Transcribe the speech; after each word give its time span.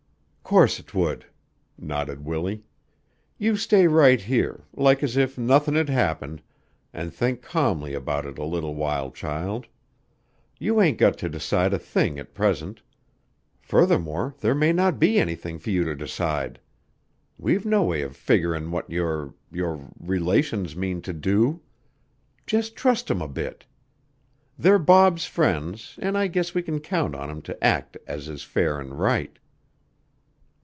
"Course 0.43 0.83
'twould," 0.83 1.27
nodded 1.79 2.25
Willie. 2.25 2.65
"You 3.37 3.55
stay 3.55 3.87
right 3.87 4.19
here, 4.19 4.65
like 4.73 5.01
as 5.01 5.15
if 5.15 5.37
nothin' 5.37 5.75
had 5.75 5.87
happened, 5.87 6.41
an' 6.91 7.09
think 7.11 7.41
calmly 7.41 7.93
about 7.93 8.25
it 8.25 8.37
a 8.37 8.43
little 8.43 8.75
while, 8.75 9.11
child. 9.11 9.67
You 10.59 10.81
ain't 10.81 10.97
got 10.97 11.17
to 11.19 11.29
decide 11.29 11.73
a 11.73 11.79
thing 11.79 12.19
at 12.19 12.33
present; 12.33 12.81
furthermore, 13.61 14.35
there 14.41 14.53
may 14.53 14.73
not 14.73 14.99
be 14.99 15.17
anything 15.21 15.57
for 15.57 15.69
you 15.69 15.85
to 15.85 15.95
decide. 15.95 16.59
We've 17.37 17.65
no 17.65 17.83
way 17.83 18.01
of 18.01 18.17
figgerin' 18.17 18.71
what 18.71 18.89
your 18.89 19.33
your 19.53 19.87
relations 20.01 20.75
mean 20.75 21.01
to 21.03 21.13
do. 21.13 21.61
Just 22.45 22.75
trust 22.75 23.09
'em 23.09 23.21
a 23.21 23.27
bit. 23.29 23.63
They're 24.59 24.77
Bob's 24.79 25.25
friends 25.25 25.97
an' 26.01 26.17
I 26.17 26.27
guess 26.27 26.53
we 26.53 26.61
can 26.61 26.81
count 26.81 27.15
on 27.15 27.29
'em 27.29 27.41
to 27.43 27.63
act 27.63 27.95
as 28.05 28.27
is 28.27 28.43
fair 28.43 28.81
an' 28.81 28.89
right." 28.93 29.37